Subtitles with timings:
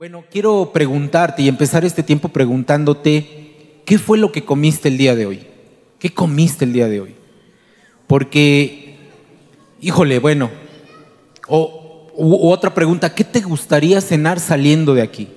[0.00, 5.14] Bueno, quiero preguntarte y empezar este tiempo preguntándote, ¿qué fue lo que comiste el día
[5.14, 5.46] de hoy?
[5.98, 7.14] ¿Qué comiste el día de hoy?
[8.06, 8.96] Porque,
[9.78, 10.48] híjole, bueno,
[11.48, 15.28] o otra pregunta, ¿qué te gustaría cenar saliendo de aquí?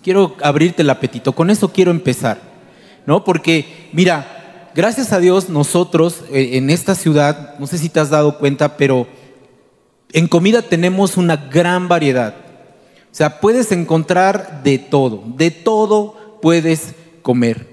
[0.00, 2.40] Quiero abrirte el apetito, con eso quiero empezar,
[3.06, 3.24] ¿no?
[3.24, 8.10] Porque, mira, gracias a Dios nosotros eh, en esta ciudad, no sé si te has
[8.10, 9.08] dado cuenta, pero
[10.12, 12.43] en comida tenemos una gran variedad.
[13.14, 17.68] O sea, puedes encontrar de todo, de todo puedes comer.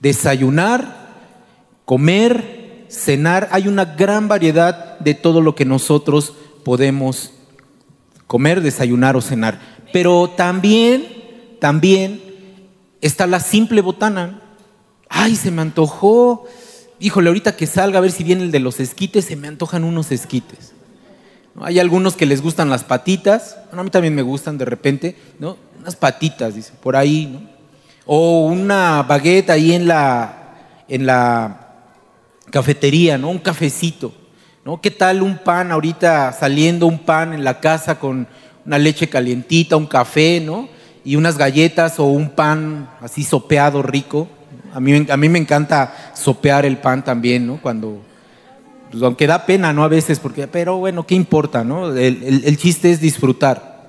[0.00, 1.14] Desayunar,
[1.86, 7.30] comer, cenar, hay una gran variedad de todo lo que nosotros podemos
[8.26, 9.58] comer, desayunar o cenar.
[9.94, 11.06] Pero también,
[11.58, 12.20] también
[13.00, 14.42] está la simple botana.
[15.08, 16.44] Ay, se me antojó.
[17.00, 19.84] Híjole, ahorita que salga a ver si viene el de los esquites, se me antojan
[19.84, 20.73] unos esquites.
[21.60, 25.56] Hay algunos que les gustan las patitas, a mí también me gustan de repente, ¿no?
[25.78, 27.42] Unas patitas, dice, por ahí, ¿no?
[28.06, 30.56] O una baguette ahí en la,
[30.88, 31.68] en la
[32.50, 33.30] cafetería, ¿no?
[33.30, 34.12] Un cafecito,
[34.64, 34.80] ¿no?
[34.80, 38.26] ¿Qué tal un pan ahorita saliendo un pan en la casa con
[38.66, 40.68] una leche calientita, un café, ¿no?
[41.04, 44.28] Y unas galletas o un pan así sopeado rico.
[44.72, 47.60] A mí, a mí me encanta sopear el pan también, ¿no?
[47.62, 48.02] Cuando
[48.94, 49.82] pues, aunque da pena, ¿no?
[49.82, 51.96] A veces, porque, pero bueno, ¿qué importa, no?
[51.96, 53.88] El, chiste es disfrutar.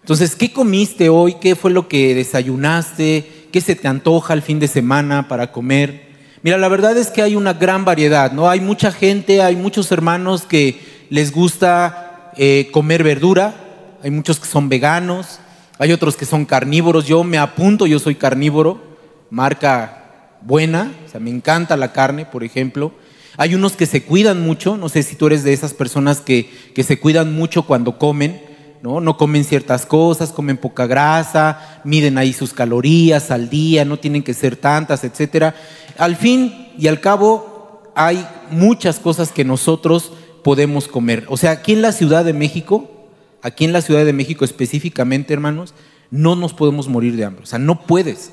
[0.00, 1.34] Entonces, ¿qué comiste hoy?
[1.34, 3.48] ¿Qué fue lo que desayunaste?
[3.52, 6.12] ¿Qué se te antoja el fin de semana para comer?
[6.42, 8.48] Mira, la verdad es que hay una gran variedad, ¿no?
[8.48, 10.80] Hay mucha gente, hay muchos hermanos que
[11.10, 13.54] les gusta eh, comer verdura,
[14.02, 15.40] hay muchos que son veganos,
[15.78, 17.06] hay otros que son carnívoros.
[17.06, 18.80] Yo me apunto, yo soy carnívoro,
[19.28, 22.92] marca buena, o sea, me encanta la carne, por ejemplo.
[23.36, 26.50] Hay unos que se cuidan mucho, no sé si tú eres de esas personas que,
[26.74, 28.42] que se cuidan mucho cuando comen,
[28.82, 29.00] ¿no?
[29.00, 34.22] No comen ciertas cosas, comen poca grasa, miden ahí sus calorías al día, no tienen
[34.22, 35.54] que ser tantas, etcétera.
[35.98, 40.12] Al fin y al cabo, hay muchas cosas que nosotros
[40.42, 41.24] podemos comer.
[41.28, 42.90] O sea, aquí en la Ciudad de México,
[43.42, 45.74] aquí en la Ciudad de México específicamente, hermanos,
[46.10, 47.44] no nos podemos morir de hambre.
[47.44, 48.32] O sea, no puedes.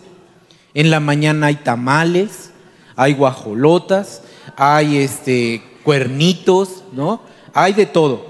[0.73, 2.51] En la mañana hay tamales,
[2.95, 4.23] hay guajolotas,
[4.57, 7.21] hay este, cuernitos, ¿no?
[7.53, 8.25] Hay de todo.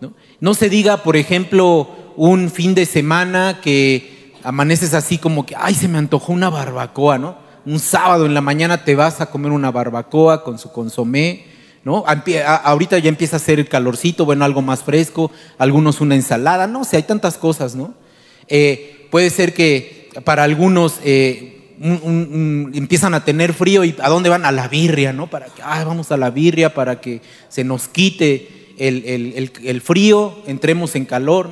[0.00, 0.12] ¿no?
[0.40, 5.74] no se diga, por ejemplo, un fin de semana que amaneces así como que, ay,
[5.74, 7.36] se me antojó una barbacoa, ¿no?
[7.64, 11.44] Un sábado en la mañana te vas a comer una barbacoa con su consomé,
[11.84, 12.04] ¿no?
[12.06, 16.84] Ahorita ya empieza a hacer el calorcito, bueno, algo más fresco, algunos una ensalada, no
[16.84, 17.94] sé, hay tantas cosas, ¿no?
[18.48, 24.44] Eh, puede ser que para algunos eh, empiezan a tener frío y ¿a dónde van?
[24.44, 25.28] A la birria, ¿no?
[25.28, 30.94] Para que, ah, vamos a la birria para que se nos quite el, frío, entremos
[30.96, 31.50] en calor.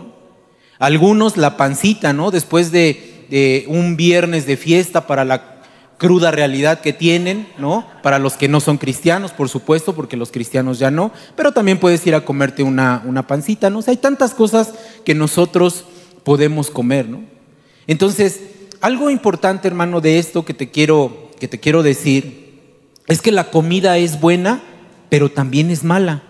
[0.79, 2.31] Algunos la pancita, ¿no?
[2.31, 5.55] Después de, de, un viernes de fiesta para la
[5.99, 7.87] cruda realidad que tienen, ¿no?
[8.03, 11.79] Para los que no son cristianos, por supuesto, porque los cristianos ya no, pero también
[11.79, 13.79] puedes ir a comerte una, una pancita, ¿no?
[13.79, 14.75] O sea, hay tantas cosas
[15.05, 15.85] que nosotros
[16.25, 17.23] podemos comer, ¿no?
[17.87, 18.41] Entonces,
[18.85, 22.45] algo importante, hermano, de esto que te quiero, que te quiero decir
[23.07, 24.63] es que la comida es buena,
[25.09, 26.23] pero también es mala.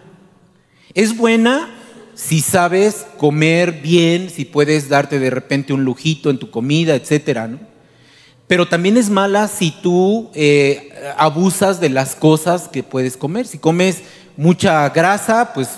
[0.95, 1.69] Es buena
[2.15, 7.49] si sabes comer bien, si puedes darte de repente un lujito en tu comida, etcétera,
[7.49, 7.59] ¿no?
[8.47, 13.49] Pero también es mala si tú eh, abusas de las cosas que puedes comer.
[13.49, 14.03] Si comes
[14.37, 15.71] mucha grasa, pues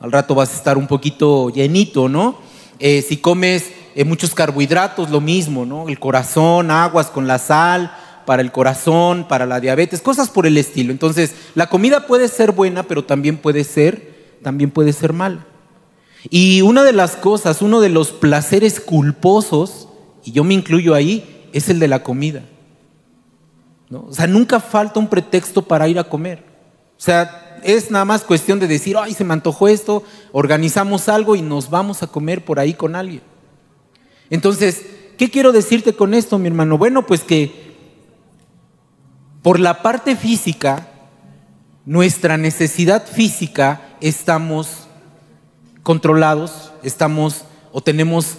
[0.00, 2.38] al rato vas a estar un poquito llenito, ¿no?
[2.78, 5.88] Eh, si comes eh, muchos carbohidratos, lo mismo, ¿no?
[5.88, 7.92] El corazón, aguas con la sal,
[8.24, 10.92] para el corazón, para la diabetes, cosas por el estilo.
[10.92, 15.46] Entonces, la comida puede ser buena, pero también puede ser, también puede ser mala.
[16.30, 19.88] Y una de las cosas, uno de los placeres culposos,
[20.24, 22.42] y yo me incluyo ahí, es el de la comida.
[23.90, 24.06] ¿no?
[24.08, 26.42] O sea, nunca falta un pretexto para ir a comer.
[26.96, 30.02] O sea, es nada más cuestión de decir, ay, se me antojó esto,
[30.32, 33.22] organizamos algo y nos vamos a comer por ahí con alguien.
[34.30, 34.86] Entonces,
[35.18, 36.78] ¿qué quiero decirte con esto, mi hermano?
[36.78, 37.64] Bueno, pues que
[39.42, 40.88] por la parte física,
[41.84, 44.88] nuestra necesidad física, estamos
[45.82, 48.38] controlados, estamos o tenemos,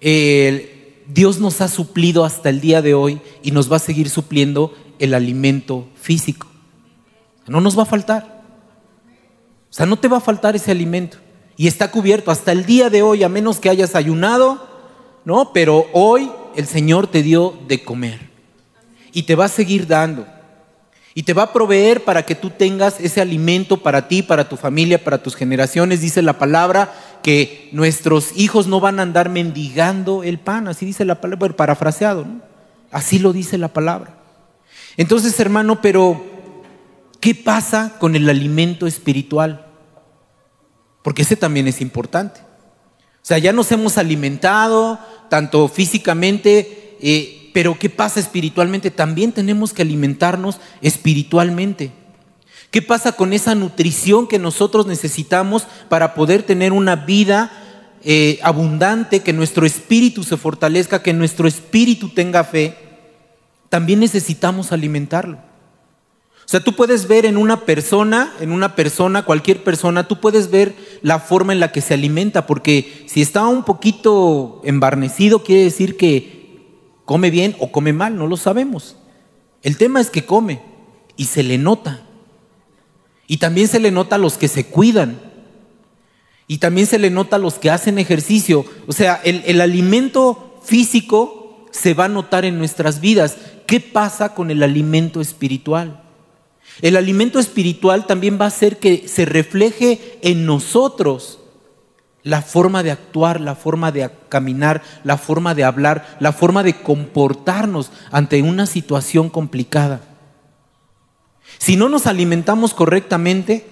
[0.00, 4.74] Dios nos ha suplido hasta el día de hoy y nos va a seguir supliendo
[4.98, 6.46] el alimento físico.
[7.46, 8.42] No nos va a faltar.
[9.70, 11.16] O sea, no te va a faltar ese alimento
[11.56, 14.67] y está cubierto hasta el día de hoy, a menos que hayas ayunado,
[15.28, 15.52] ¿no?
[15.52, 18.18] Pero hoy el Señor te dio de comer
[19.12, 20.26] y te va a seguir dando.
[21.12, 24.56] Y te va a proveer para que tú tengas ese alimento para ti, para tu
[24.56, 26.00] familia, para tus generaciones.
[26.00, 31.04] Dice la palabra que nuestros hijos no van a andar mendigando el pan, así dice
[31.04, 32.24] la palabra, parafraseado.
[32.90, 34.14] Así lo dice la palabra.
[34.96, 36.24] Entonces, hermano, pero
[37.20, 39.66] ¿qué pasa con el alimento espiritual?
[41.02, 42.48] Porque ese también es importante.
[43.22, 44.98] O sea, ya nos hemos alimentado,
[45.28, 48.90] tanto físicamente, eh, pero ¿qué pasa espiritualmente?
[48.90, 51.92] También tenemos que alimentarnos espiritualmente.
[52.70, 57.50] ¿Qué pasa con esa nutrición que nosotros necesitamos para poder tener una vida
[58.04, 62.76] eh, abundante, que nuestro espíritu se fortalezca, que nuestro espíritu tenga fe?
[63.70, 65.47] También necesitamos alimentarlo.
[66.48, 70.50] O sea, tú puedes ver en una persona, en una persona, cualquier persona, tú puedes
[70.50, 75.64] ver la forma en la que se alimenta, porque si está un poquito embarnecido, quiere
[75.64, 76.64] decir que
[77.04, 78.96] come bien o come mal, no lo sabemos.
[79.62, 80.62] El tema es que come
[81.18, 82.00] y se le nota.
[83.26, 85.20] Y también se le nota a los que se cuidan.
[86.46, 88.64] Y también se le nota a los que hacen ejercicio.
[88.86, 93.36] O sea, el, el alimento físico se va a notar en nuestras vidas.
[93.66, 96.07] ¿Qué pasa con el alimento espiritual?
[96.80, 101.40] El alimento espiritual también va a hacer que se refleje en nosotros
[102.22, 106.82] la forma de actuar, la forma de caminar, la forma de hablar, la forma de
[106.82, 110.02] comportarnos ante una situación complicada.
[111.58, 113.66] Si no nos alimentamos correctamente,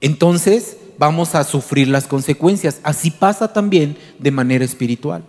[0.00, 2.80] entonces vamos a sufrir las consecuencias.
[2.82, 5.24] Así pasa también de manera espiritual.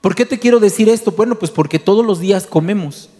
[0.00, 1.12] ¿Por qué te quiero decir esto?
[1.12, 3.10] Bueno, pues porque todos los días comemos.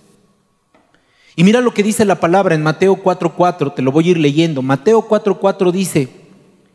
[1.39, 4.19] Y mira lo que dice la palabra en Mateo 4:4, te lo voy a ir
[4.19, 4.61] leyendo.
[4.61, 6.09] Mateo 4:4 dice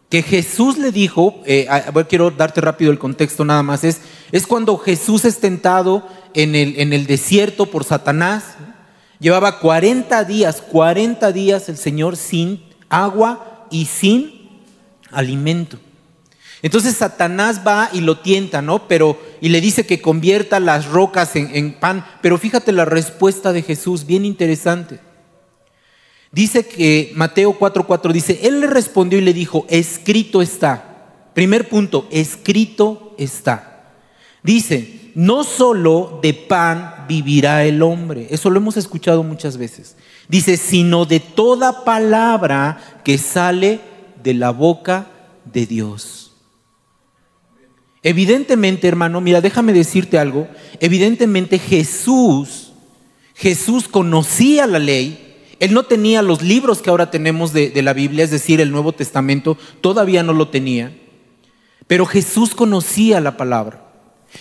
[0.08, 1.68] que Jesús le dijo, eh,
[2.08, 4.00] quiero darte rápido el contexto nada más, es,
[4.32, 8.56] es cuando Jesús es tentado en el, en el desierto por Satanás,
[9.24, 14.60] Llevaba 40 días, 40 días el Señor sin agua y sin
[15.12, 15.78] alimento.
[16.64, 18.88] Entonces Satanás va y lo tienta, ¿no?
[18.88, 22.06] Pero, y le dice que convierta las rocas en, pan.
[22.22, 25.02] Pero fíjate la respuesta de Jesús, bien interesante.
[26.32, 31.32] Dice que Mateo 4:4 dice, Él le respondió y le dijo, escrito está.
[31.34, 33.92] Primer punto, escrito está.
[34.42, 39.98] Dice, no solo de pan vivirá el hombre, eso lo hemos escuchado muchas veces.
[40.30, 43.82] Dice, sino de toda palabra que sale
[44.24, 45.08] de la boca
[45.44, 46.23] de Dios.
[48.04, 50.48] Evidentemente, hermano, mira, déjame decirte algo.
[50.82, 52.74] Evidentemente Jesús,
[53.34, 55.38] Jesús conocía la ley.
[55.60, 58.72] Él no tenía los libros que ahora tenemos de, de la Biblia, es decir, el
[58.72, 60.94] Nuevo Testamento, todavía no lo tenía.
[61.88, 63.84] Pero Jesús conocía la palabra.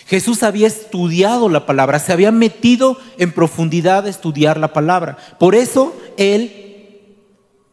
[0.07, 5.17] Jesús había estudiado la palabra, se había metido en profundidad a estudiar la palabra.
[5.39, 6.63] Por eso él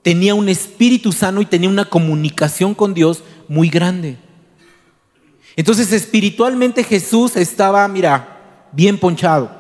[0.03, 4.19] tenía un espíritu sano y tenía una comunicación con Dios muy grande.
[5.57, 9.51] Entonces espiritualmente Jesús estaba, mira, bien ponchado,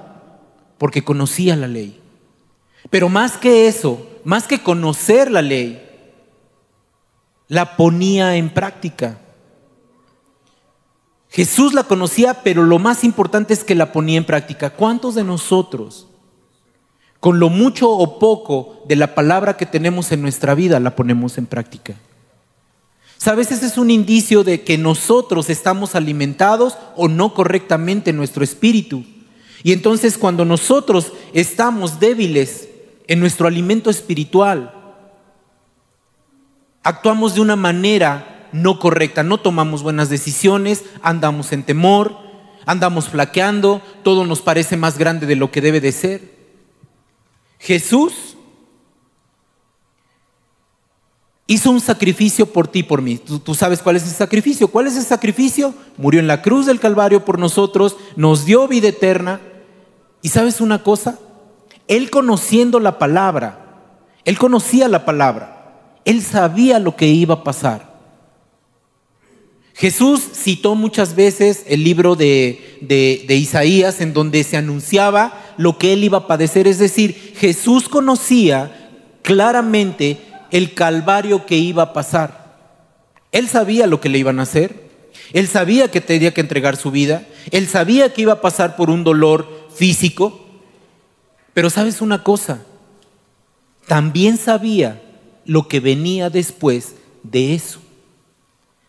[0.79, 2.01] porque conocía la ley.
[2.89, 5.87] Pero más que eso, más que conocer la ley,
[7.49, 9.19] la ponía en práctica.
[11.29, 14.71] Jesús la conocía, pero lo más importante es que la ponía en práctica.
[14.71, 16.09] ¿Cuántos de nosotros,
[17.21, 21.39] con lo mucho o poco de la palabra que tenemos en nuestra vida, la ponemos
[21.39, 21.95] en práctica?
[23.21, 28.43] Sabes, ese es un indicio de que nosotros estamos alimentados o no correctamente en nuestro
[28.43, 29.05] espíritu.
[29.63, 32.71] Y entonces cuando nosotros estamos débiles
[33.09, 34.73] en nuestro alimento espiritual,
[36.83, 42.17] actuamos de una manera no correcta, no tomamos buenas decisiones, andamos en temor,
[42.65, 46.23] andamos flaqueando, todo nos parece más grande de lo que debe de ser.
[47.59, 48.30] Jesús
[51.51, 53.19] hizo un sacrificio por ti, por mí.
[53.19, 54.69] ¿Tú, sabes cuál es el sacrificio.
[54.69, 55.75] ¿Cuál es el sacrificio?
[55.97, 59.41] Murió en la cruz del Calvario por nosotros, nos dio vida eterna.
[60.23, 61.19] ¿Y sabes una cosa?
[61.89, 67.91] Él conociendo la palabra, él conocía la palabra, él sabía lo que iba a pasar.
[69.75, 76.05] Jesús citó muchas veces el libro de, Isaías en donde se anunciaba lo que él
[76.05, 76.69] iba a padecer.
[76.69, 78.93] Es decir, Jesús conocía
[79.23, 82.57] claramente el calvario que iba a pasar.
[83.33, 84.91] Él sabía lo que le iban a hacer.
[85.33, 87.27] Él sabía que tenía que entregar su vida.
[87.51, 90.47] Él sabía que iba a pasar por un dolor físico.
[91.55, 92.63] Pero sabes una cosa,
[93.87, 95.03] también sabía
[95.45, 97.81] lo que venía después de eso.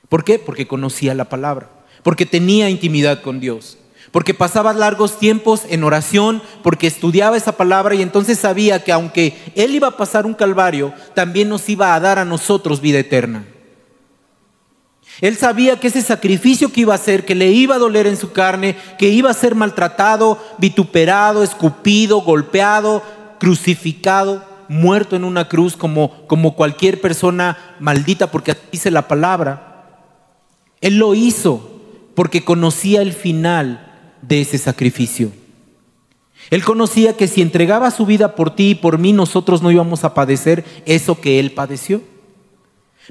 [0.09, 0.37] ¿Por qué?
[0.39, 1.69] Porque conocía la palabra,
[2.03, 3.77] porque tenía intimidad con Dios,
[4.11, 9.37] porque pasaba largos tiempos en oración, porque estudiaba esa palabra y entonces sabía que aunque
[9.55, 13.45] Él iba a pasar un calvario, también nos iba a dar a nosotros vida eterna.
[15.21, 18.17] Él sabía que ese sacrificio que iba a hacer, que le iba a doler en
[18.17, 23.03] su carne, que iba a ser maltratado, vituperado, escupido, golpeado,
[23.39, 29.85] crucificado, muerto en una cruz como, como cualquier persona maldita, porque dice la palabra.
[30.81, 31.79] Él lo hizo
[32.15, 33.90] porque conocía el final
[34.21, 35.31] de ese sacrificio.
[36.49, 40.03] Él conocía que si entregaba su vida por ti y por mí, nosotros no íbamos
[40.03, 42.01] a padecer eso que Él padeció.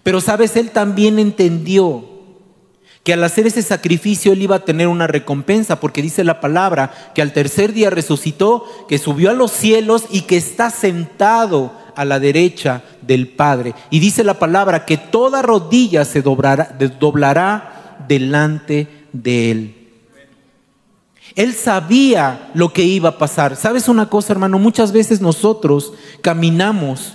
[0.02, 2.04] Pero sabes, Él también entendió
[3.02, 7.12] que al hacer ese sacrificio Él iba a tener una recompensa, porque dice la palabra
[7.14, 12.04] que al tercer día resucitó, que subió a los cielos y que está sentado a
[12.04, 13.74] la derecha del Padre.
[13.90, 17.66] Y dice la palabra que toda rodilla se doblará,
[18.06, 19.79] delante de Él.
[21.36, 23.56] Él sabía lo que iba a pasar.
[23.56, 24.58] ¿Sabes una cosa, hermano?
[24.58, 27.14] Muchas veces nosotros caminamos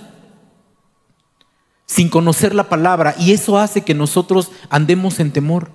[1.86, 5.70] sin conocer la palabra y eso hace que nosotros andemos en temor.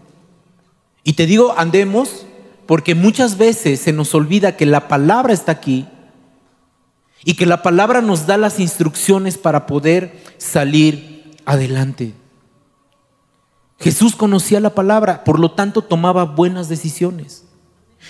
[1.03, 2.25] Y te digo andemos
[2.65, 5.87] porque muchas veces se nos olvida que la palabra está aquí
[7.23, 12.13] y que la palabra nos da las instrucciones para poder salir adelante.
[13.79, 17.45] Jesús conocía la palabra, por lo tanto tomaba buenas decisiones.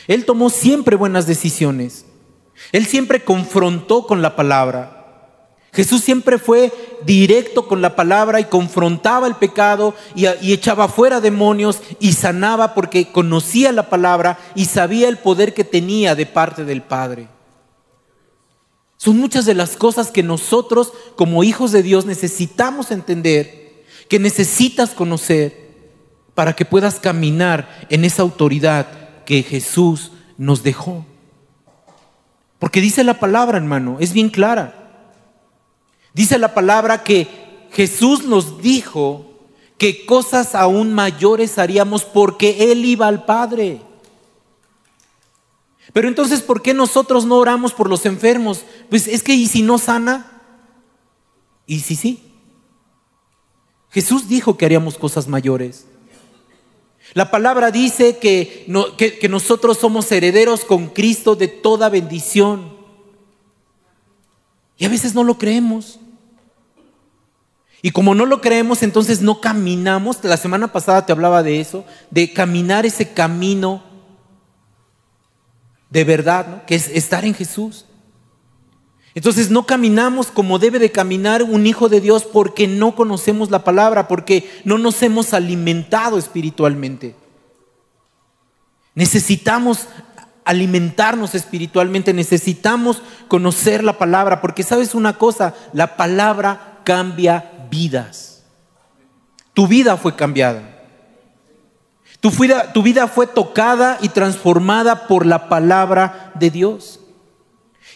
[0.07, 2.05] Él tomó siempre buenas decisiones.
[2.71, 5.01] Él siempre confrontó con la palabra.
[5.73, 6.71] Jesús siempre fue
[7.05, 13.11] directo con la palabra y confrontaba el pecado y, echaba fuera demonios y sanaba porque
[13.11, 17.29] conocía la palabra y sabía el poder que tenía de parte del Padre.
[18.97, 24.89] Son muchas de las cosas que nosotros como hijos de Dios necesitamos entender, que necesitas
[24.91, 25.71] conocer
[26.35, 31.05] para que puedas caminar en esa autoridad que Jesús nos dejó.
[32.59, 35.09] Porque dice la palabra, hermano, es bien clara.
[36.13, 37.27] Dice la palabra que
[37.71, 39.25] Jesús nos dijo
[39.77, 43.81] que cosas aún mayores haríamos porque Él iba al Padre.
[45.93, 48.63] Pero entonces, ¿por qué nosotros no oramos por los enfermos?
[48.89, 50.43] Pues es que, ¿y si no sana?
[51.65, 52.31] ¿Y si sí?
[53.89, 55.85] Jesús dijo que haríamos cosas mayores.
[57.13, 58.65] La palabra dice que,
[58.97, 62.77] que, nosotros somos herederos con Cristo de toda bendición.
[64.77, 65.99] Y a veces no lo creemos.
[67.81, 70.23] Y como no lo creemos, entonces no caminamos.
[70.23, 73.83] La semana pasada te hablaba de eso, de caminar ese camino
[75.89, 77.85] de verdad, que es estar en Jesús.
[79.13, 83.63] Entonces no caminamos como debe de caminar un hijo de Dios porque no conocemos la
[83.63, 87.15] palabra, porque no nos hemos alimentado espiritualmente.
[88.95, 89.87] Necesitamos
[90.45, 98.43] alimentarnos espiritualmente, necesitamos conocer la palabra, porque sabes una cosa, la palabra cambia vidas.
[99.53, 100.63] Tu vida fue cambiada.
[102.21, 107.00] Tu vida, tu vida fue tocada y transformada por la palabra de Dios.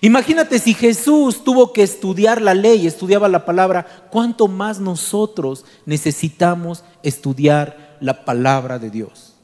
[0.02, 6.84] Imagínate si Jesús tuvo que estudiar la ley, estudiaba la palabra, ¿cuánto más nosotros necesitamos
[7.02, 9.36] estudiar la palabra de Dios?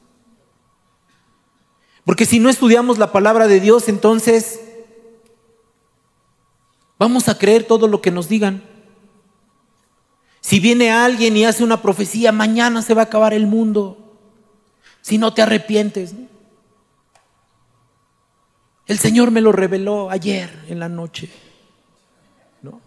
[2.04, 4.60] Porque si no estudiamos la palabra de Dios, entonces
[6.98, 8.62] vamos a creer todo lo que nos digan.
[10.40, 14.18] Si viene alguien y hace una profecía, mañana se va a acabar el mundo.
[15.00, 16.14] Si no te arrepientes.
[18.92, 21.30] El Señor me lo reveló ayer en la noche.
[22.60, 22.78] ¿No?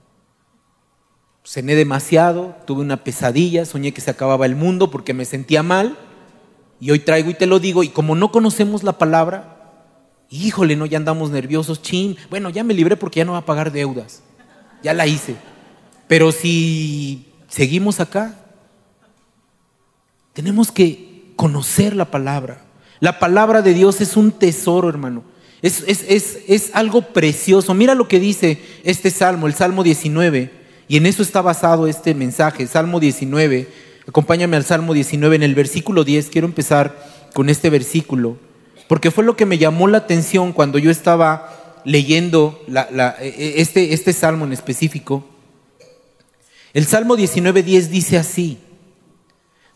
[1.44, 5.98] Cené demasiado, tuve una pesadilla, soñé que se acababa el mundo porque me sentía mal.
[6.80, 9.58] Y hoy traigo y te lo digo, y como no conocemos la palabra,
[10.30, 12.18] híjole, no, ya andamos nerviosos, chin.
[12.30, 14.22] Bueno, ya me libré porque ya no va a pagar deudas.
[14.84, 15.36] Ya la hice.
[16.08, 18.36] Pero si seguimos acá,
[20.34, 22.62] tenemos que conocer la palabra.
[23.00, 25.34] La palabra de Dios es un tesoro, hermano.
[25.62, 27.74] Es, algo precioso.
[27.74, 30.52] Mira lo que dice este salmo, el Salmo 19,
[30.88, 33.68] y en eso está basado este mensaje, Salmo 19.
[34.08, 38.38] Acompáñame al Salmo 19, en el versículo 10, quiero empezar con este versículo,
[38.88, 43.94] porque fue lo que me llamó la atención cuando yo estaba leyendo e, e, este,
[43.94, 45.28] este salmo en específico.
[46.74, 48.60] El Salmo 19, 10 dice así,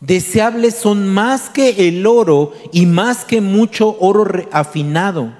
[0.00, 5.39] deseables son más que el oro y más que mucho oro afinado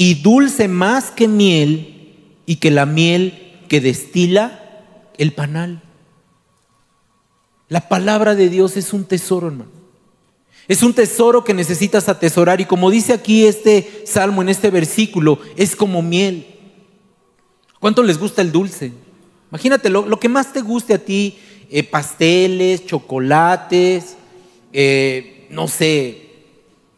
[0.00, 4.58] y dulce más que miel y que la miel que destila
[5.18, 5.82] el panal.
[7.68, 9.70] La palabra de Dios es un tesoro, hermano.
[10.68, 15.38] Es un tesoro que necesitas atesorar y como dice aquí este salmo en este versículo,
[15.54, 16.46] es como miel.
[17.78, 18.94] ¿Cuánto les gusta el dulce?
[19.50, 21.38] Imagínate lo, que más te guste a ti,
[21.68, 24.16] eh, pasteles, chocolates,
[24.72, 26.46] eh, no sé,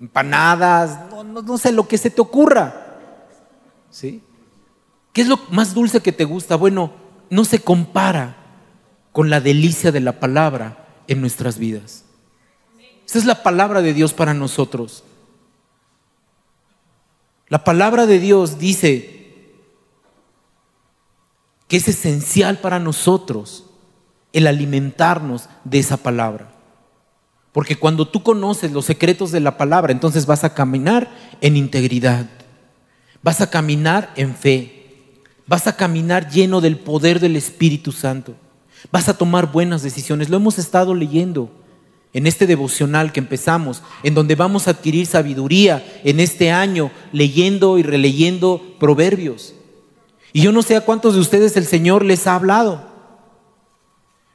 [0.01, 2.82] empanadas, no, no sé, lo que se te ocurra.
[3.93, 4.23] ¿Sí?
[5.13, 6.57] ¿Qué es lo más dulce que te gusta?
[6.57, 6.93] Bueno,
[7.31, 8.37] no se compara
[9.13, 12.05] con la delicia de la palabra en nuestras vidas.
[13.07, 15.05] Esa es la palabra de Dios para nosotros.
[17.49, 19.53] La palabra de Dios dice
[21.69, 23.67] que es esencial para nosotros
[24.33, 26.51] el alimentarnos de esa palabra.
[27.53, 31.11] Porque cuando tú conoces los secretos de la palabra, entonces vas a caminar
[31.43, 32.27] en integridad,
[33.23, 35.15] vas a caminar en fe,
[35.47, 38.35] vas a caminar lleno del poder del Espíritu Santo,
[38.91, 40.29] vas a tomar buenas decisiones.
[40.29, 41.51] Lo hemos estado leyendo
[42.13, 47.79] en este devocional que empezamos, en donde vamos a adquirir sabiduría en este año, leyendo
[47.79, 49.55] y releyendo proverbios.
[50.33, 52.91] Y yo no sé a cuántos de ustedes el Señor les ha hablado,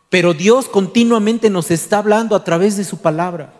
[0.09, 3.53] pero Dios continuamente nos está hablando a través de su palabra.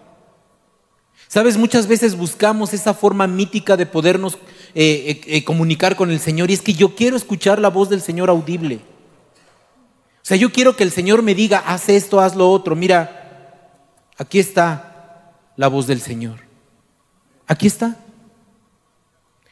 [1.28, 4.38] Sabes, muchas veces buscamos esa forma mítica de podernos
[4.80, 8.02] eh, eh, comunicar con el Señor y es que yo quiero escuchar la voz del
[8.02, 8.76] Señor audible.
[8.76, 12.76] O sea, yo quiero que el Señor me diga, haz esto, haz lo otro.
[12.76, 13.18] Mira,
[14.18, 16.40] Aquí está la voz del Señor.
[17.46, 17.98] Aquí está.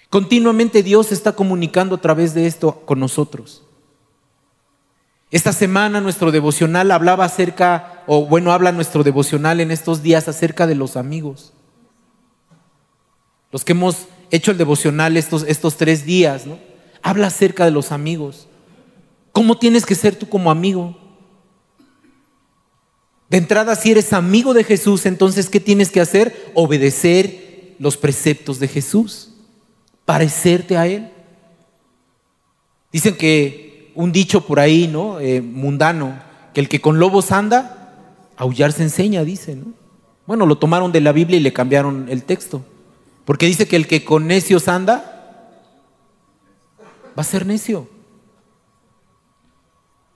[0.09, 3.63] Continuamente Dios está comunicando a través de esto con nosotros.
[5.31, 10.65] Esta semana nuestro devocional hablaba acerca, o bueno, habla nuestro devocional en estos días acerca
[10.65, 11.53] de los amigos.
[13.51, 16.57] Los que hemos hecho el devocional estos, estos tres días, ¿no?
[17.01, 18.47] Habla acerca de los amigos.
[19.31, 20.97] ¿Cómo tienes que ser tú como amigo?
[23.29, 26.51] De entrada, si eres amigo de Jesús, entonces, ¿qué tienes que hacer?
[26.53, 29.31] Obedecer los preceptos de Jesús,
[30.05, 31.09] parecerte a Él.
[32.91, 35.19] Dicen que un dicho por ahí, ¿no?
[35.19, 36.19] Eh, mundano,
[36.53, 39.73] que el que con lobos anda, aullar se enseña, dice, ¿no?
[40.27, 42.63] Bueno, lo tomaron de la Biblia y le cambiaron el texto.
[43.25, 45.11] Porque dice que el que con necios anda,
[47.17, 47.89] va a ser necio.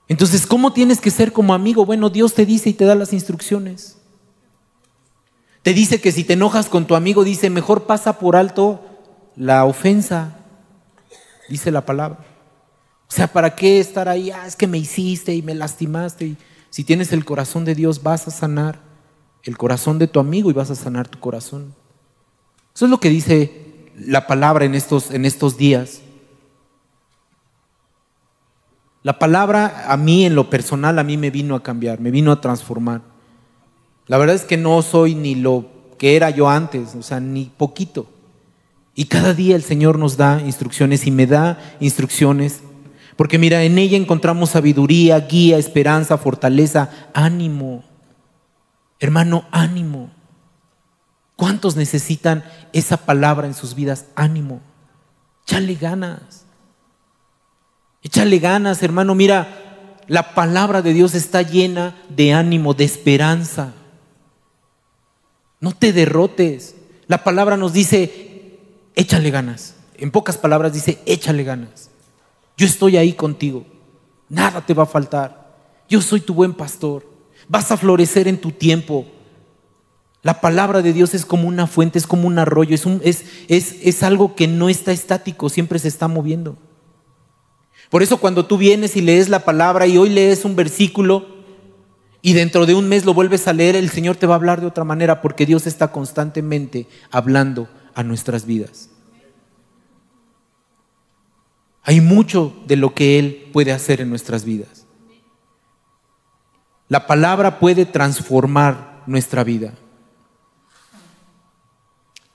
[0.07, 1.85] Entonces, ¿cómo tienes que ser como amigo?
[1.85, 3.97] Bueno, Dios te dice y te da las instrucciones.
[5.61, 8.81] Te dice que si te enojas con tu amigo, dice, mejor pasa por alto
[9.35, 10.37] la ofensa,
[11.49, 12.25] dice la palabra.
[13.07, 14.31] O sea, ¿para qué estar ahí?
[14.31, 16.35] Ah, es que me hiciste y me lastimaste.
[16.69, 18.79] si tienes el corazón de Dios, vas a sanar
[19.43, 21.73] el corazón de tu amigo y vas a sanar tu corazón.
[22.79, 25.99] Eso es lo que dice la palabra en estos, en estos días.
[29.03, 32.31] La palabra a mí en lo personal, a mí me vino a cambiar, me vino
[32.31, 33.01] a transformar.
[34.07, 35.65] La verdad es que no soy ni lo
[35.97, 38.07] que era yo antes, o sea, ni poquito.
[38.95, 42.61] Y cada día el Señor nos da instrucciones y me da instrucciones,
[43.17, 47.83] porque mira, en ella encontramos sabiduría, guía, esperanza, fortaleza, ánimo.
[49.01, 50.11] Hermano, ánimo.
[51.39, 54.07] ¿Cuántos necesitan esa palabra en sus vidas?
[54.13, 54.59] Ánimo.
[55.45, 56.43] Chale ganas.
[58.03, 59.15] Échale ganas, hermano.
[59.15, 63.71] Mira, la palabra de Dios está llena de ánimo, de esperanza.
[65.61, 66.75] No te derrotes.
[67.07, 68.59] La palabra nos dice,
[68.95, 69.75] échale ganas.
[69.95, 71.89] En pocas palabras dice, échale ganas.
[72.57, 73.65] Yo estoy ahí contigo.
[74.27, 75.55] Nada te va a faltar.
[75.87, 77.09] Yo soy tu buen pastor.
[77.47, 79.05] Vas a florecer en tu tiempo.
[80.21, 83.75] La palabra de Dios es como una fuente, es como un arroyo, es, es, es,
[83.81, 86.57] es algo que no está estático, siempre se está moviendo.
[87.89, 91.25] Por eso cuando tú vienes y lees la palabra y hoy lees un versículo
[92.21, 94.59] y dentro de un mes lo vuelves a leer, el Señor te va a hablar
[94.59, 98.89] de otra manera porque Dios está constantemente hablando a nuestras vidas.
[101.83, 104.85] Hay mucho de lo que Él puede hacer en nuestras vidas.
[106.89, 109.73] La palabra puede transformar nuestra vida.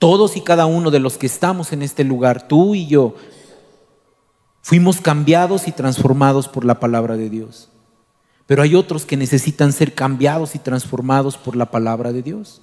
[0.04, 3.14] Todos y cada uno de los que estamos en este lugar, tú y yo,
[4.60, 7.70] Fuimos cambiados y transformados por la palabra de Dios.
[8.46, 12.62] Pero hay otros que necesitan ser cambiados y transformados por la palabra de Dios.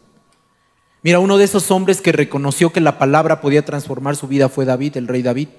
[1.04, 4.66] Mira, uno de esos hombres que reconoció que la palabra podía transformar su vida fue
[4.66, 5.50] David, el rey David.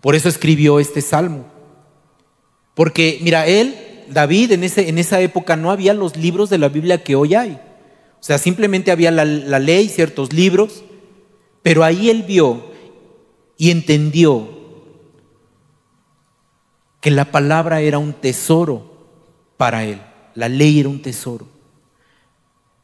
[0.00, 1.44] Por eso escribió este salmo.
[2.74, 6.68] Porque, mira, él, David, en, ese, en esa época no había los libros de la
[6.68, 7.60] Biblia que hoy hay.
[8.22, 10.84] O sea, simplemente había la, ley, ciertos libros,
[11.60, 12.70] pero ahí él vio
[13.58, 14.48] y entendió
[17.00, 19.08] que la palabra era un tesoro
[19.56, 20.00] para él,
[20.36, 21.48] la ley era un tesoro.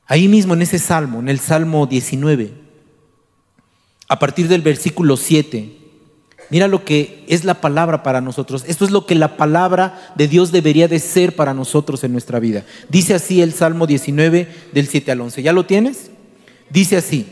[0.06, 2.52] Ahí mismo en ese salmo, en el Salmo 19,
[4.08, 5.77] a partir del versículo 7,
[6.50, 8.64] Mira lo que es la palabra para nosotros.
[8.66, 12.38] Esto es lo que la palabra de Dios debería de ser para nosotros en nuestra
[12.38, 12.64] vida.
[12.88, 15.42] Dice así el Salmo 19 del 7 al 11.
[15.42, 16.10] ¿Ya lo tienes?
[16.70, 17.26] Dice así,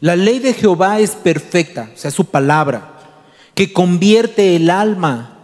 [0.00, 2.96] la ley de Jehová es perfecta, o sea, su palabra,
[3.54, 5.38] que convierte el alma.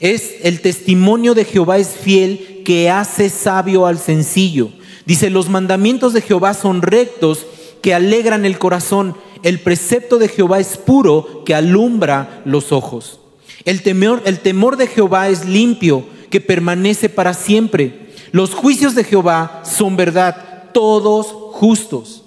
[0.00, 4.70] Es el testimonio de Jehová es fiel, que hace sabio al sencillo.
[5.06, 7.46] Dice, los mandamientos de Jehová son rectos,
[7.82, 13.20] que alegran el corazón el precepto de Jehová es puro que alumbra los ojos.
[13.66, 18.08] El temor, el temor de Jehová es limpio que permanece para siempre.
[18.32, 22.24] Los juicios de Jehová son verdad, todos justos.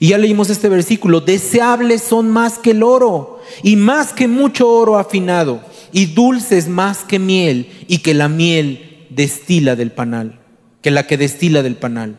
[0.00, 4.66] Y ya leímos este versículo, deseables son más que el oro y más que mucho
[4.68, 5.60] oro afinado
[5.92, 10.40] y dulces más que miel y que la miel destila del panal,
[10.80, 12.18] que la que destila del panal.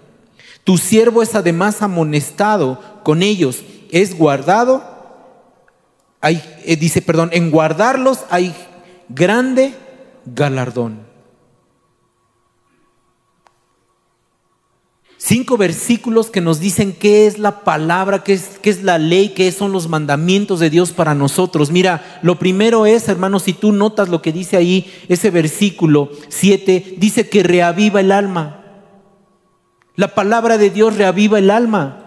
[0.63, 3.63] Tu siervo es además amonestado con ellos
[3.95, 4.83] es guardado,
[6.21, 8.53] eh, dice, perdón, en guardarlos hay
[9.07, 9.73] grande
[10.25, 10.99] galardón.
[15.15, 19.29] Cinco versículos que nos dicen qué es la palabra, qué es, qué es la ley,
[19.29, 21.71] qué son los mandamientos de Dios para nosotros.
[21.71, 26.95] Mira, lo primero es, hermanos, si tú notas lo que dice ahí, ese versículo 7,
[26.97, 28.61] dice que reaviva el alma.
[29.95, 32.04] La palabra de Dios reaviva el alma.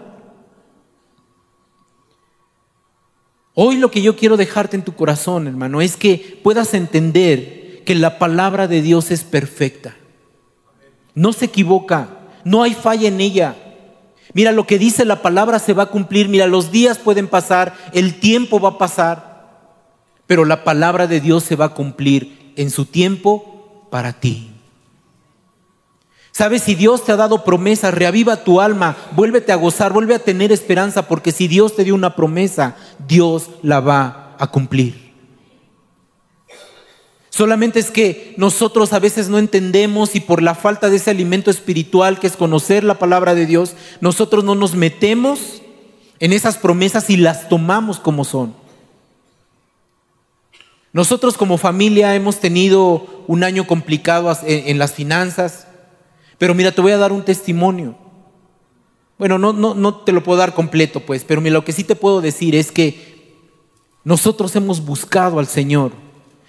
[3.61, 7.93] Hoy lo que yo quiero dejarte en tu corazón, hermano, es que puedas entender que
[7.93, 9.97] la palabra de Dios es perfecta.
[11.13, 12.07] No se equivoca,
[12.45, 13.57] no hay falla en ella.
[14.33, 16.29] Mira, lo que dice la palabra se va a cumplir.
[16.29, 19.75] Mira, los días pueden pasar, el tiempo va a pasar,
[20.25, 24.51] pero la palabra de Dios se va a cumplir en su tiempo para ti.
[26.39, 30.19] Sabes, si Dios te ha dado promesas, reaviva tu alma, vuélvete a gozar, vuelve a
[30.19, 32.77] tener esperanza, porque si Dios te dio una promesa,
[33.09, 35.11] Dios la va a cumplir.
[37.29, 41.51] Solamente es que nosotros a veces no entendemos y por la falta de ese alimento
[41.51, 45.61] espiritual que es conocer la palabra de Dios, nosotros no nos metemos
[46.21, 48.55] en esas promesas y las tomamos como son.
[50.93, 55.65] Nosotros como familia hemos tenido un año complicado en las finanzas.
[56.39, 57.95] Pero mira, te voy a dar un testimonio.
[59.19, 61.83] Bueno, no, no, no te lo puedo dar completo, pues, pero mira, lo que sí
[61.83, 63.37] te puedo decir es que
[64.03, 65.91] nosotros hemos buscado al Señor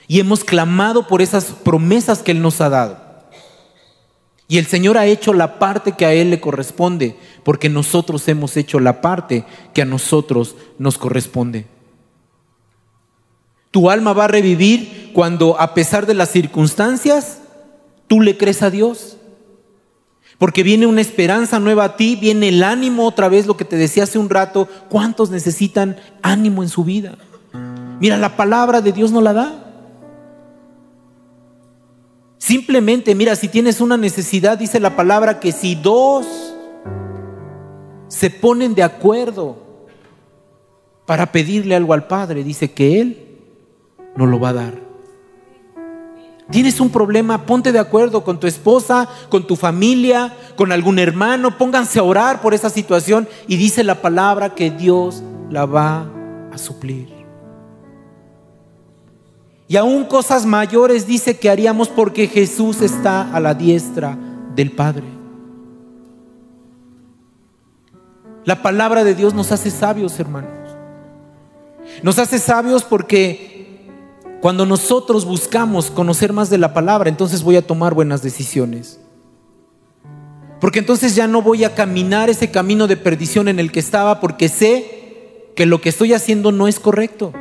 [0.07, 3.11] y hemos clamado por esas promesas que Él nos ha dado.
[4.47, 8.57] Y el Señor ha hecho la parte que a Él le corresponde, porque nosotros hemos
[8.57, 11.67] hecho la parte que a nosotros nos corresponde.
[13.71, 17.43] Tu alma va a revivir cuando, a pesar de las circunstancias,
[18.09, 19.19] tú le crees a Dios.
[20.41, 23.77] Porque viene una esperanza nueva a ti, viene el ánimo otra vez, lo que te
[23.77, 24.71] decía hace un rato.
[24.89, 27.19] ¿Cuántos necesitan ánimo en su vida?
[28.01, 29.67] Mira, la palabra de Dios no la da.
[32.39, 36.27] Simplemente, mira, si tienes una necesidad, dice la palabra que si dos
[38.09, 39.59] se ponen de acuerdo
[41.05, 43.37] para pedirle algo al Padre, dice que Él
[44.17, 44.90] no lo va a dar.
[46.51, 51.57] Tienes un problema, ponte de acuerdo con tu esposa, con tu familia, con algún hermano,
[51.57, 56.11] pónganse a orar por esa situación y dice la palabra que Dios la va
[56.53, 57.09] a suplir.
[59.69, 64.19] Y aún cosas mayores dice que haríamos porque Jesús está a la diestra
[64.57, 65.05] del Padre.
[68.45, 70.51] La palabra de Dios nos hace sabios, hermanos.
[72.03, 73.50] Nos hace sabios porque
[74.41, 78.99] cuando nosotros buscamos conocer más de la palabra, entonces voy a tomar buenas decisiones.
[80.61, 84.21] Porque entonces ya no voy a caminar ese camino de perdición en el que estaba
[84.21, 87.33] porque sé que lo que estoy haciendo no es correcto.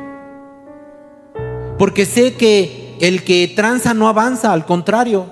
[1.78, 5.26] Porque sé que el que tranza no avanza, al contrario.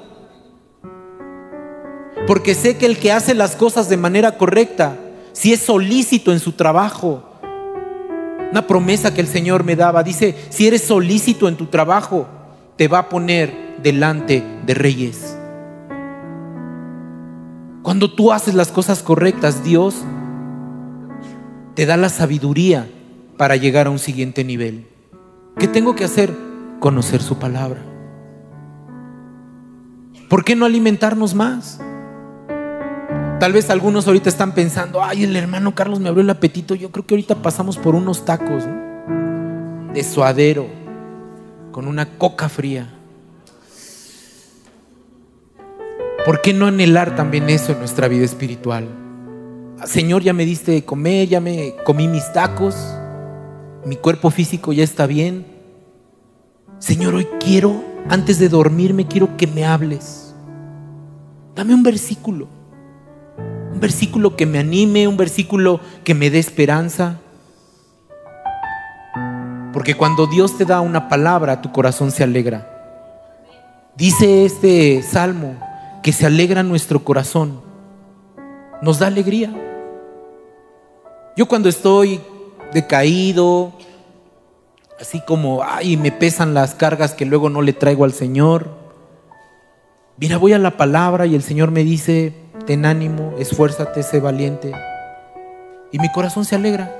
[2.26, 4.98] Porque sé que el que hace las cosas de manera correcta,
[5.33, 7.28] si es solícito en su trabajo,
[8.50, 10.02] una promesa que el Señor me daba.
[10.02, 12.26] Dice, si eres solícito en tu trabajo,
[12.76, 15.37] te va a poner delante de reyes.
[17.82, 19.96] Cuando tú haces las cosas correctas, Dios
[21.74, 22.88] te da la sabiduría
[23.37, 24.87] para llegar a un siguiente nivel.
[25.58, 26.34] ¿Qué tengo que hacer?
[26.80, 27.80] Conocer su palabra.
[30.28, 31.80] ¿Por qué no alimentarnos más?
[33.38, 36.74] Tal vez algunos ahorita están pensando, ay, el hermano Carlos me abrió el apetito.
[36.74, 38.64] Yo creo que ahorita pasamos por unos tacos
[39.94, 40.66] de suadero
[41.70, 42.92] con una coca fría.
[46.24, 48.88] ¿Por qué no anhelar también eso en nuestra vida espiritual?
[49.85, 52.74] Señor, ya me diste de comer, ya me comí mis tacos,
[53.87, 55.46] mi cuerpo físico ya está bien,
[56.81, 60.35] Señor, hoy quiero, antes de dormirme, quiero que me hables.
[61.55, 62.58] Dame un versículo.
[63.79, 67.21] Un versículo que me anime, un versículo que me dé esperanza.
[69.73, 72.67] Porque cuando Dios te da una palabra, tu corazón se alegra.
[73.95, 75.55] Dice este salmo
[76.03, 77.61] que se alegra nuestro corazón.
[78.83, 79.55] Nos da alegría.
[81.37, 82.21] Yo cuando estoy
[82.75, 83.75] decaído,
[85.01, 88.71] así como, ay, me pesan las cargas que luego no le traigo al Señor.
[90.17, 94.73] Mira, voy a la palabra y el Señor me dice, ten ánimo, esfuérzate, sé valiente.
[95.90, 96.94] Y mi corazón se alegra.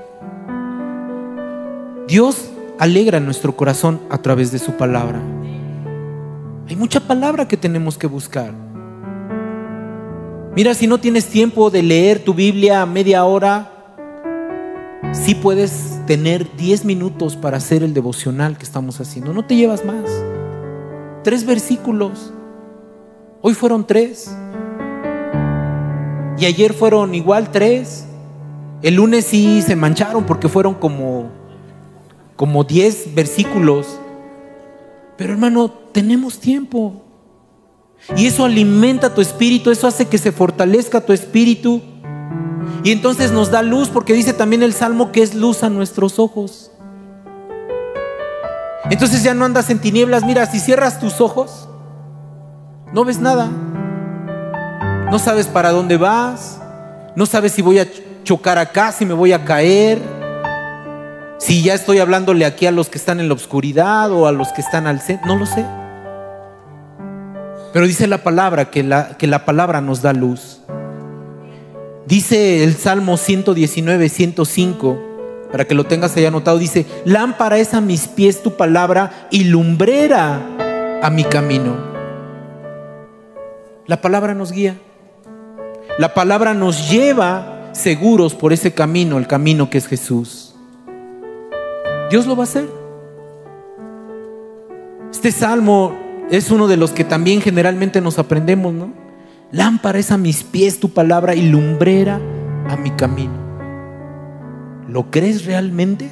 [2.07, 5.21] Dios alegra nuestro corazón a través de su palabra.
[6.67, 8.51] Hay mucha palabra que tenemos que buscar.
[10.55, 13.71] Mira, si no tienes tiempo de leer tu Biblia a media hora,
[15.11, 19.33] sí puedes tener 10 minutos para hacer el devocional que estamos haciendo.
[19.33, 20.09] No te llevas más.
[21.23, 22.33] Tres versículos.
[23.41, 24.35] Hoy fueron tres.
[26.39, 28.05] Y ayer fueron igual tres.
[28.81, 31.39] El lunes sí se mancharon porque fueron como
[32.39, 33.99] como 10 versículos.
[35.17, 37.03] Pero hermano, tenemos tiempo.
[38.15, 41.81] Y eso alimenta tu espíritu, eso hace que se fortalezca tu espíritu.
[42.85, 46.17] Y entonces nos da luz, porque dice también el Salmo que es luz a nuestros
[46.17, 46.71] ojos.
[48.89, 50.23] Entonces ya no andas en tinieblas.
[50.23, 51.67] Mira, si cierras tus ojos,
[52.93, 53.49] no ves nada.
[55.11, 56.61] No sabes para dónde vas.
[57.15, 57.87] No sabes si voy a
[58.23, 59.99] chocar acá, si me voy a caer.
[61.39, 64.49] Si ya estoy hablándole aquí a los que están en la oscuridad o a los
[64.49, 65.65] que están al centro, no lo sé.
[67.73, 70.61] Pero dice la palabra que la, que la palabra nos da luz.
[72.05, 74.99] Dice el Salmo 119, 105,
[75.51, 79.45] para que lo tengas ahí anotado, dice, lámpara es a mis pies tu palabra y
[79.45, 80.39] lumbrera
[81.01, 81.77] a mi camino.
[83.87, 84.77] La palabra nos guía.
[85.97, 90.55] La palabra nos lleva seguros por ese camino, el camino que es Jesús.
[92.09, 92.69] Dios lo va a hacer.
[95.11, 95.95] Este salmo
[96.29, 98.93] es uno de los que también generalmente nos aprendemos, ¿no?
[99.51, 102.19] Lámpara es a mis pies tu palabra y lumbrera
[102.69, 103.33] a mi camino.
[104.87, 106.09] ¿Lo crees realmente?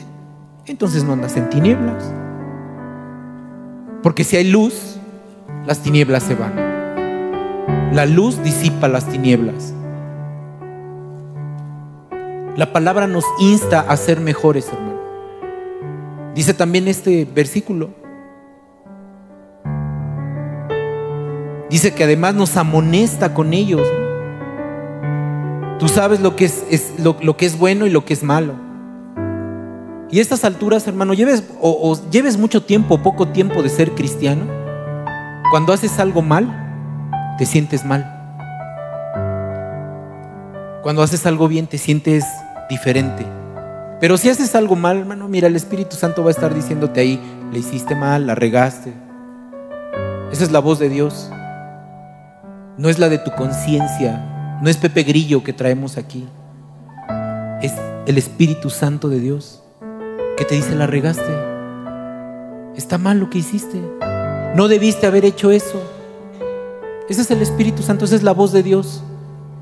[0.65, 2.13] Entonces no andas en tinieblas.
[4.03, 4.97] Porque si hay luz,
[5.65, 6.66] las tinieblas se van.
[7.93, 9.73] La luz disipa las tinieblas.
[12.57, 14.99] La palabra nos insta a ser mejores, hermanos.
[16.35, 17.89] Dice también este versículo.
[21.69, 23.87] Dice que además nos amonesta con ellos.
[25.79, 28.53] Tú sabes lo que es, lo, que es bueno y lo que es malo.
[30.09, 34.45] Y a estas alturas, hermano, lleves o, lleves mucho tiempo, poco tiempo de ser cristiano.
[35.51, 36.66] Cuando haces algo mal,
[37.37, 38.13] te sientes mal.
[40.83, 42.25] Cuando haces algo bien, te sientes
[42.69, 43.25] diferente.
[43.99, 47.19] Pero si haces algo mal, hermano, mira, el Espíritu Santo va a estar diciéndote ahí,
[47.51, 48.93] le hiciste mal, la regaste.
[50.31, 51.31] Esa es la voz de Dios.
[52.77, 56.27] No es la de tu conciencia, no es Pepe Grillo que traemos aquí.
[57.61, 57.73] Es
[58.05, 59.63] el Espíritu Santo de Dios
[60.37, 61.33] que te dice, la regaste.
[62.75, 63.81] Está mal lo que hiciste.
[64.55, 65.81] No debiste haber hecho eso.
[67.09, 69.03] Ese es el Espíritu Santo, esa es la voz de Dios.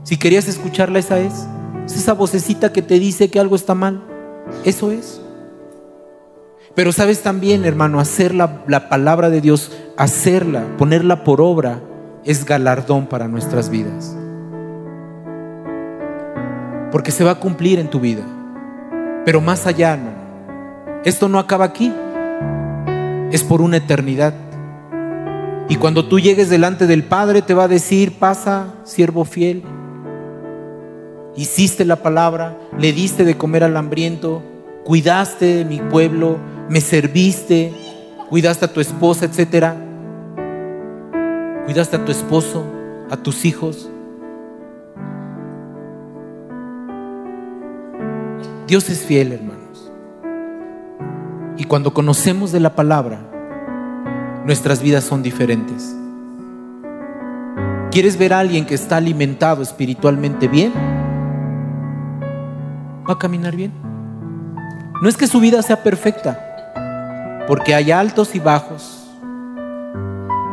[0.04, 1.48] Si querías escucharla, esa es.
[1.86, 4.04] Es esa vocecita que te dice que algo está mal.
[4.64, 5.22] Eso es.
[6.74, 11.82] Pero sabes también, hermano, hacer la, la, palabra de Dios, hacerla, ponerla por obra,
[12.26, 14.18] es galardón para nuestras vidas.
[16.92, 18.24] Porque se va a cumplir en tu vida.
[19.24, 20.18] Pero más allá, hermano,
[21.06, 21.94] esto no acaba aquí.
[23.32, 24.34] Es por una eternidad.
[25.68, 29.64] Y cuando tú llegues delante del Padre, te va a decir, pasa, siervo fiel
[31.36, 34.42] hiciste la palabra, le diste de comer al hambriento,
[34.84, 36.38] cuidaste de mi pueblo,
[36.70, 37.74] me serviste,
[38.30, 39.76] cuidaste a tu esposa, etcétera.
[41.66, 42.64] Cuidaste a tu esposo,
[43.10, 43.90] a tus hijos.
[48.68, 49.92] Dios es fiel, hermanos.
[51.58, 53.20] Y cuando conocemos de la palabra,
[54.46, 55.96] nuestras vidas son diferentes.
[57.92, 60.74] ¿Quieres ver a alguien que está alimentado espiritualmente bien?
[63.08, 63.72] va a caminar bien.
[65.02, 69.02] No es que su vida sea perfecta, porque hay altos y bajos.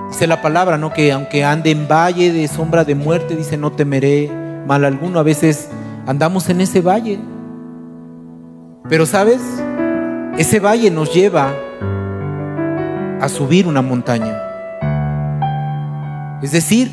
[0.08, 0.92] Dice la palabra, ¿no?
[0.92, 4.30] Que aunque ande en valle de sombra de muerte, dice, no temeré
[4.66, 5.18] mal alguno.
[5.18, 5.68] A veces
[6.06, 7.18] andamos en ese valle.
[8.88, 9.40] Pero sabes,
[10.36, 11.54] ese valle nos lleva
[13.22, 14.36] a subir una montaña.
[16.42, 16.90] Es decir,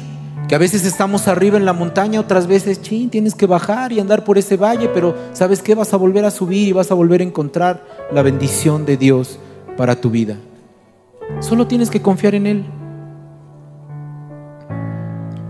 [0.47, 3.99] que a veces estamos arriba en la montaña, otras veces, chin, tienes que bajar y
[3.99, 5.73] andar por ese valle, pero ¿sabes qué?
[5.73, 9.39] Vas a volver a subir y vas a volver a encontrar la bendición de Dios
[9.75, 10.37] para tu vida.
[11.39, 12.65] Solo tienes que confiar en Él.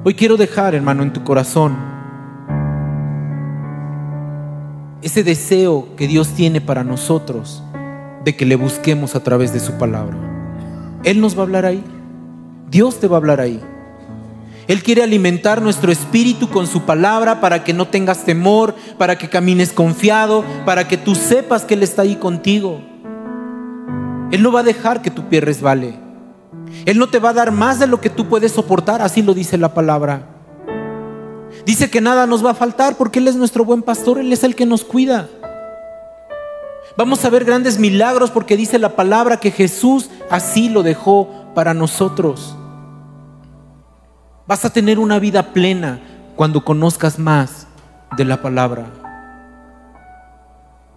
[0.06, 1.76] Hoy quiero dejar, hermano, en tu corazón
[5.02, 7.64] ese deseo que Dios tiene para nosotros
[8.24, 10.29] de que le busquemos a través de su palabra.
[11.04, 11.84] Él nos va a hablar ahí.
[12.70, 13.60] Dios te va a hablar ahí.
[14.68, 19.28] Él quiere alimentar nuestro espíritu con su palabra para que no tengas temor, para que
[19.28, 22.80] camines confiado, para que tú sepas que Él está ahí contigo.
[24.32, 25.98] Él no va a dejar que tu pie resbale.
[26.86, 29.34] Él no te va a dar más de lo que tú puedes soportar, así lo
[29.34, 30.28] dice la palabra.
[31.66, 34.44] Dice que nada nos va a faltar porque Él es nuestro buen pastor, Él es
[34.44, 35.30] el que nos cuida.
[37.00, 41.74] Vamos a ver grandes milagros porque dice la palabra que Jesús así lo dejó para
[41.74, 42.58] nosotros.
[44.46, 46.02] Vas a tener una vida plena
[46.36, 47.68] cuando conozcas más
[48.18, 48.88] de la palabra.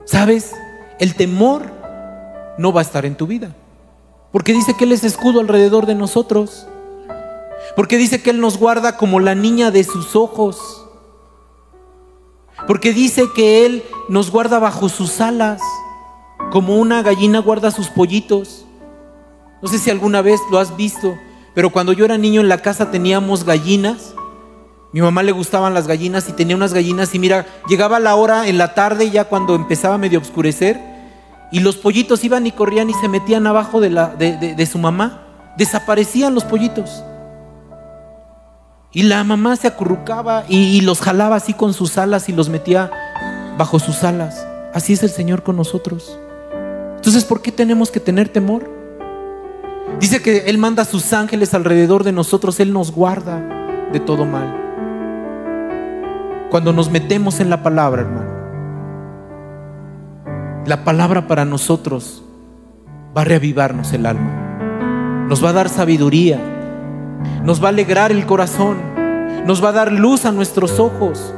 [0.04, 0.50] ¿Sabes?
[0.98, 1.70] El temor
[2.58, 3.54] no va a estar en tu vida.
[4.32, 6.66] Porque dice que Él es escudo alrededor de nosotros.
[7.76, 10.84] Porque dice que Él nos guarda como la niña de sus ojos.
[12.66, 15.62] Porque dice que Él nos guarda bajo sus alas,
[16.50, 18.64] como una gallina guarda sus pollitos.
[19.62, 21.16] No sé si alguna vez lo has visto.
[21.54, 24.14] Pero cuando yo era niño en la casa teníamos gallinas.
[24.92, 28.46] Mi mamá le gustaban las gallinas y tenía unas gallinas y mira, llegaba la hora
[28.48, 30.78] en la tarde ya cuando empezaba medio a oscurecer
[31.50, 35.22] y los pollitos iban y corrían y se metían abajo de, la, de, su mamá.
[35.56, 37.04] Desaparecían los pollitos.
[38.90, 42.90] Y la mamá se acurrucaba y los jalaba así con sus alas y los metía
[43.58, 44.46] bajo sus alas.
[44.74, 46.18] Así es el Señor con nosotros.
[47.02, 48.70] Entonces, ¿por qué tenemos que tener temor?
[49.98, 53.42] Dice que Él manda a sus ángeles alrededor de nosotros, Él nos guarda
[53.92, 54.56] de todo mal.
[56.48, 58.30] Cuando nos metemos en la palabra, hermano,
[60.64, 62.22] la palabra para nosotros
[63.16, 66.38] va a reavivarnos el alma, nos va a dar sabiduría,
[67.42, 68.76] nos va a alegrar el corazón,
[69.44, 71.34] nos va a dar luz a nuestros ojos.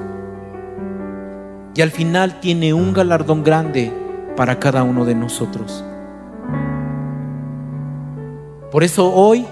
[1.75, 4.04] Y al final tiene un galardón grande
[4.37, 5.85] para cada uno de nosotros.
[8.71, 9.47] Por eso hoy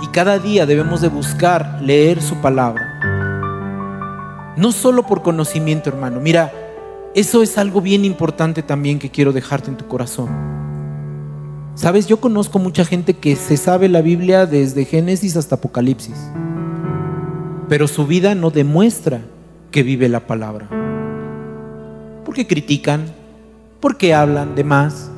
[0.00, 4.54] y cada día debemos de buscar leer su palabra.
[4.56, 6.20] No solo por conocimiento, hermano.
[6.20, 6.52] Mira,
[7.14, 10.28] eso es algo bien importante también que quiero dejarte en tu corazón.
[11.74, 16.16] Sabes, yo conozco mucha gente que se sabe la Biblia desde Génesis hasta Apocalipsis,
[17.68, 19.22] pero su vida no demuestra
[19.70, 20.68] que vive la palabra.
[22.24, 23.06] Porque critican,
[23.80, 25.10] porque hablan de más,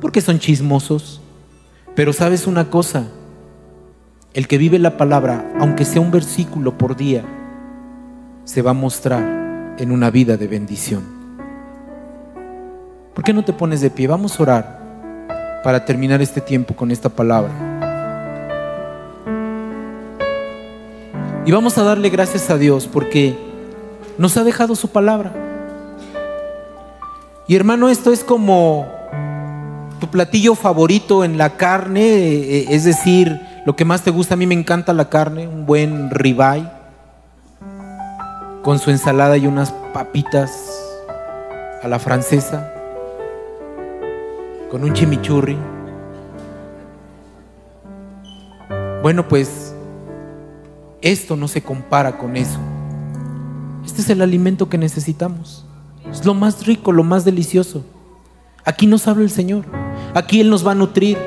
[0.00, 1.20] porque son chismosos,
[1.94, 3.08] pero sabes una cosa,
[4.34, 7.24] el que vive la palabra, aunque sea un versículo por día,
[8.44, 11.02] se va a mostrar en una vida de bendición.
[13.14, 14.06] ¿Por qué no te pones de pie?
[14.06, 14.78] Vamos a orar
[15.64, 17.52] para terminar este tiempo con esta palabra.
[21.44, 23.36] Y vamos a darle gracias a Dios porque
[24.18, 25.47] nos ha dejado su palabra.
[27.48, 28.86] Y hermano, esto es como
[30.00, 34.36] tu platillo favorito en la carne, eh, es decir, lo que más te gusta, a
[34.36, 36.68] mí me encanta la carne, un buen ribeye
[38.62, 40.78] con su ensalada y unas papitas
[41.82, 42.70] a la francesa,
[44.70, 45.56] con un chimichurri.
[49.00, 49.74] Bueno, pues
[51.00, 52.58] esto no se compara con eso.
[53.86, 55.64] Este es el alimento que necesitamos.
[56.10, 57.84] Es lo más rico, lo más delicioso.
[58.64, 59.64] Aquí nos habla el Señor.
[60.14, 61.18] Aquí Él nos va a nutrir.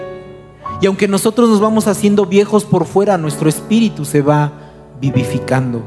[0.81, 4.51] Y aunque nosotros nos vamos haciendo viejos por fuera, nuestro espíritu se va
[4.99, 5.83] vivificando.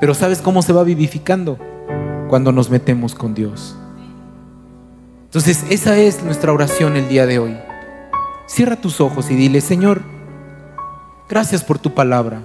[0.00, 1.58] Pero ¿sabes cómo se va vivificando?
[2.28, 3.76] Cuando nos metemos con Dios.
[5.24, 7.56] Entonces, esa es nuestra oración el día de hoy.
[8.46, 10.02] Cierra tus ojos y dile, Señor,
[11.28, 12.40] gracias por tu palabra.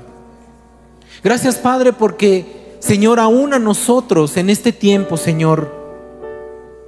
[1.24, 5.74] Gracias, Padre, porque, Señor, aún a nosotros en este tiempo, Señor,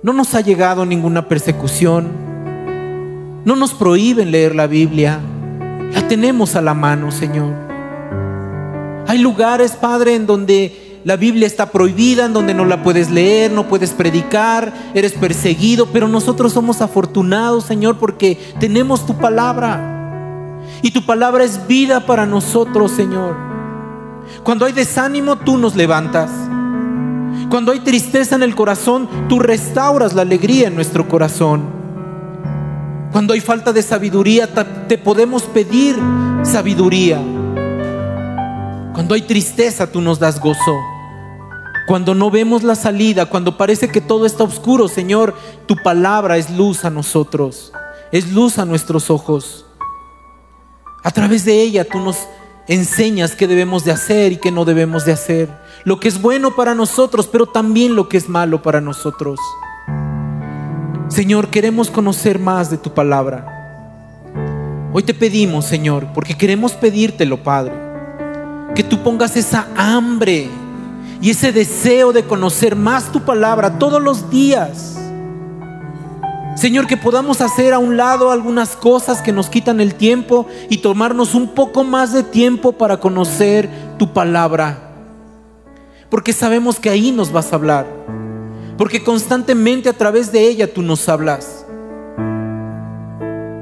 [0.04, 2.12] no nos ha llegado ninguna persecución,
[3.46, 5.22] no nos prohíben leer la Biblia.
[5.94, 7.54] La tenemos a la mano, Señor.
[9.08, 13.54] Hay lugares, Padre, en donde la Biblia está prohibida, en donde no la puedes leer,
[13.54, 20.60] no puedes predicar, eres perseguido, pero nosotros somos afortunados, Señor, porque tenemos tu palabra.
[20.82, 23.55] Y tu palabra es vida para nosotros, Señor.
[24.44, 26.32] Cuando hay desánimo, tú nos levantas.
[27.50, 31.70] Cuando hay tristeza en el corazón, tú restauras la alegría en nuestro corazón.
[33.12, 34.50] Cuando hay falta de sabiduría,
[34.88, 35.96] te podemos pedir
[36.44, 37.22] sabiduría.
[38.94, 40.76] Cuando hay tristeza, tú nos das gozo.
[41.88, 45.36] Cuando no vemos la salida, cuando parece que todo está oscuro, Señor,
[45.68, 47.72] tu palabra es luz a nosotros,
[48.12, 49.66] es luz a nuestros ojos.
[51.04, 52.18] A través de ella tú nos
[52.68, 55.50] enseñas qué debemos de hacer y qué no debemos de hacer.
[55.84, 59.40] Lo que es bueno para nosotros, pero también lo que es malo para nosotros.
[61.10, 63.56] Señor, queremos conocer más de tu palabra.
[64.92, 67.74] Hoy te pedimos, Señor, porque queremos pedírtelo, Padre,
[68.74, 70.50] que tú pongas esa hambre
[71.22, 74.98] y ese deseo de conocer más tu palabra todos los días.
[76.56, 80.78] Señor, que podamos hacer a un lado algunas cosas que nos quitan el tiempo y
[80.78, 84.92] tomarnos un poco más de tiempo para conocer tu palabra.
[86.10, 87.86] Porque sabemos que ahí nos vas a hablar.
[88.78, 91.66] Porque constantemente a través de ella tú nos hablas.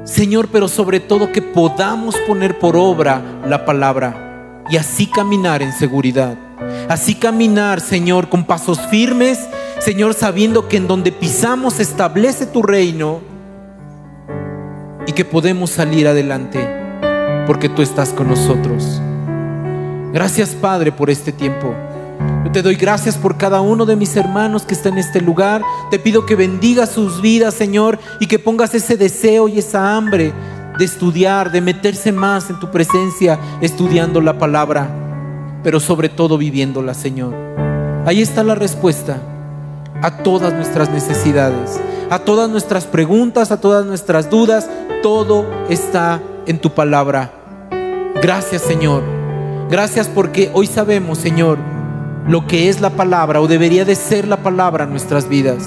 [0.04, 5.72] Señor, pero sobre todo que podamos poner por obra la palabra y así caminar en
[5.72, 6.36] seguridad.
[6.88, 9.40] Así caminar, Señor, con pasos firmes,
[9.80, 13.20] Señor, sabiendo que en donde pisamos establece tu reino
[15.06, 16.66] y que podemos salir adelante
[17.46, 19.00] porque tú estás con nosotros.
[20.12, 21.74] Gracias, Padre, por este tiempo.
[22.44, 25.62] Yo te doy gracias por cada uno de mis hermanos que está en este lugar.
[25.90, 30.32] Te pido que bendiga sus vidas, Señor, y que pongas ese deseo y esa hambre
[30.78, 35.04] de estudiar, de meterse más en tu presencia, estudiando la palabra
[35.64, 37.34] pero sobre todo viviéndola, Señor.
[38.06, 39.18] Ahí está la respuesta
[40.04, 41.80] a todas nuestras necesidades,
[42.10, 44.68] a todas nuestras preguntas, a todas nuestras dudas.
[45.02, 47.32] Todo está en tu palabra.
[48.20, 49.02] Gracias, Señor.
[49.70, 51.56] Gracias porque hoy sabemos, Señor,
[52.28, 55.66] lo que es la palabra o debería de ser la palabra en nuestras vidas.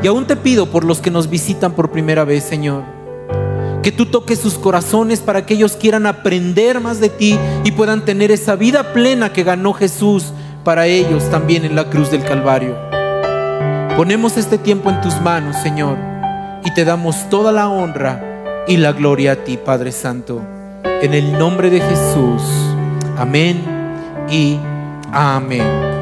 [0.00, 2.84] Y aún te pido por los que nos visitan por primera vez, Señor
[3.82, 8.04] que tú toques sus corazones para que ellos quieran aprender más de ti y puedan
[8.04, 10.32] tener esa vida plena que ganó Jesús
[10.64, 12.85] para ellos también en la cruz del Calvario.
[13.96, 15.96] Ponemos este tiempo en tus manos, Señor,
[16.62, 20.42] y te damos toda la honra y la gloria a ti, Padre Santo.
[21.00, 22.42] En el nombre de Jesús.
[23.16, 23.64] Amén
[24.28, 24.58] y
[25.12, 25.95] amén.